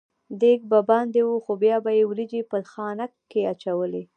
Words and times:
دېګ 0.39 0.61
به 0.71 0.79
باندې 0.89 1.19
و 1.23 1.29
خو 1.43 1.51
بیا 1.61 1.77
یې 1.97 2.03
وریجې 2.07 2.41
په 2.51 2.57
خانک 2.71 3.11
کې 3.31 3.39
اچولې. 3.53 4.03